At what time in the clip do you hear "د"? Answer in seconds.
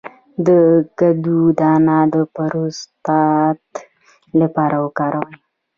0.47-0.47, 2.13-2.15